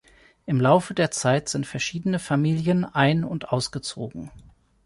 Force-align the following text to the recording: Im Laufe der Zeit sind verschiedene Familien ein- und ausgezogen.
Im 0.47 0.59
Laufe 0.59 0.95
der 0.95 1.11
Zeit 1.11 1.47
sind 1.47 1.67
verschiedene 1.67 2.17
Familien 2.17 2.85
ein- 2.85 3.23
und 3.23 3.49
ausgezogen. 3.49 4.31